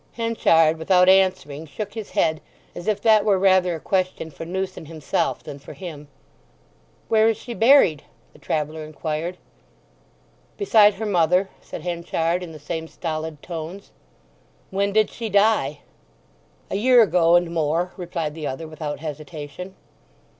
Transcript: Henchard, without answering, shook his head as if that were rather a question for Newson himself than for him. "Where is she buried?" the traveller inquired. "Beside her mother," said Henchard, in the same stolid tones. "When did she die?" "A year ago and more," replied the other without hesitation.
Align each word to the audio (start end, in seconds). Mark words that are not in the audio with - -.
Henchard, 0.13 0.79
without 0.79 1.07
answering, 1.07 1.67
shook 1.67 1.93
his 1.93 2.09
head 2.09 2.41
as 2.73 2.87
if 2.87 2.99
that 3.03 3.23
were 3.23 3.37
rather 3.37 3.75
a 3.75 3.79
question 3.79 4.31
for 4.31 4.45
Newson 4.45 4.87
himself 4.87 5.43
than 5.43 5.59
for 5.59 5.73
him. 5.73 6.07
"Where 7.07 7.29
is 7.29 7.37
she 7.37 7.53
buried?" 7.53 8.01
the 8.33 8.39
traveller 8.39 8.83
inquired. 8.83 9.37
"Beside 10.57 10.95
her 10.95 11.05
mother," 11.05 11.51
said 11.61 11.83
Henchard, 11.83 12.41
in 12.41 12.51
the 12.51 12.57
same 12.57 12.87
stolid 12.87 13.43
tones. 13.43 13.91
"When 14.71 14.91
did 14.91 15.11
she 15.11 15.29
die?" 15.29 15.81
"A 16.71 16.77
year 16.77 17.03
ago 17.03 17.35
and 17.35 17.51
more," 17.53 17.93
replied 17.95 18.33
the 18.33 18.47
other 18.47 18.67
without 18.67 19.01
hesitation. 19.01 19.75